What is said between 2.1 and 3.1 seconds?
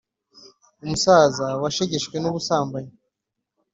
n’ ubusambanyi.